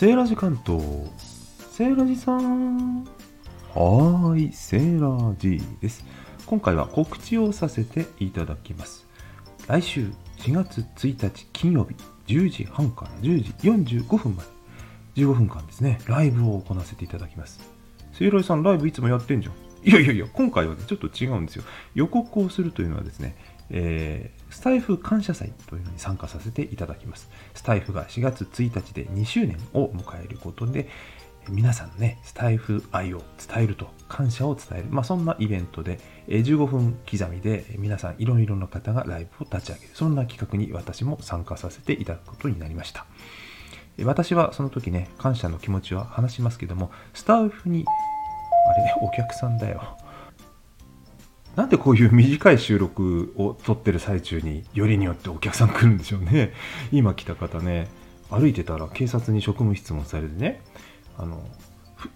[0.00, 0.82] セーラジ関東。
[1.72, 3.04] セーラジさん。
[3.04, 6.06] はーい、セーラジです。
[6.46, 9.06] 今回は告知をさせていただきます。
[9.66, 11.94] 来週4月1日金曜日
[12.34, 14.48] 10時半から10時45分まで
[15.22, 17.60] 15分間ですね、ライブを行わせていただきます。
[18.14, 19.54] セイラジさん、ライブいつもやってんじゃん。
[19.86, 21.64] いやいやいや、今回はね、ちょっと違うんですよ。
[21.94, 23.36] 予告をするというのはですね、
[23.70, 27.30] えースタイフ感謝祭というのに参加させていただきます。
[27.54, 30.88] スタイフが4月1日で2周年を迎えることで、
[31.48, 35.98] 皆さんのね、スタイフ愛を伝えると、感謝を伝える、まあ、そんなイベントで、
[36.28, 43.06] 15分刻みで皆さんいろいろな方がライブを立ち上げる、そんな企画に私も参加させていただくことになりました。
[44.04, 47.84] 私はその時ね、感謝の気持ちは話しますけども、スタイフに、
[48.68, 49.96] あれ、お客さんだよ。
[51.56, 56.52] なんでこういう短い収録を撮ってる最中によりによってお客さん来るんでしょうね。
[56.92, 57.88] 今来た方ね、
[58.30, 60.62] 歩いてたら警察に職務質問されてね、
[61.18, 61.42] あの、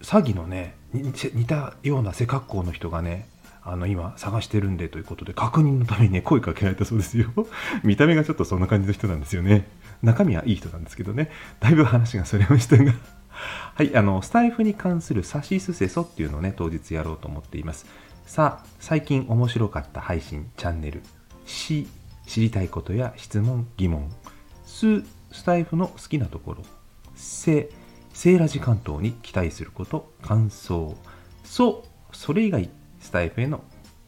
[0.01, 3.27] 詐欺のね、似たような背格好の人がね、
[3.67, 7.31] あの今探してるんでということで確認のためにね声かけられたそうですよ。
[7.83, 9.67] 見た目がちょっとそんな感じの人なんですよね。
[10.03, 11.31] 中身はいい人なんですけどね。
[11.59, 12.93] だいぶ話がそれましたが。
[13.73, 17.87] はいあのスタイフに関するサシスセソっていうのをね当日やろうと思っています。
[18.25, 21.01] さあ最近面白かった配信チャンネル。
[21.45, 21.87] し
[22.25, 24.11] 知りたいことや質問疑問。
[24.65, 26.63] すスタイフの好きなところ。
[27.15, 27.69] せ
[28.13, 30.97] セーラジ関東に期待すること感想。
[31.43, 33.63] そそれ以外スタイフへの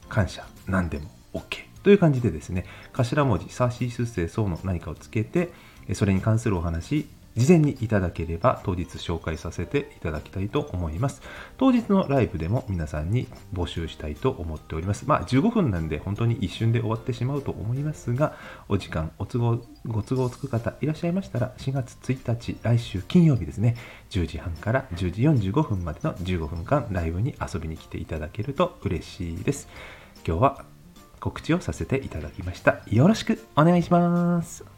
[0.09, 5.49] 感謝何でも OK という感じでですね頭文字サシスセソの何かをつけて
[5.93, 11.21] それに関するお話事前にいただければ当日紹介させていただきたいと思います。
[11.57, 15.05] 当日のライブでも皆さんに募集したいと思っております。
[15.07, 18.35] まあ15分なんで本当に一瞬で終わってしまうと思いますが
[18.67, 23.75] お時間お都合ご都合つく方いらっしゃいましたら4月1日来週金曜日ですね。
[24.09, 29.67] 10時半から10時45分までの15分間ライブに遊びに来ていただけると嬉しいです。
[30.25, 30.65] 今日は
[31.19, 32.81] 告知をさせていただきました。
[32.87, 34.76] よろしくお願いします。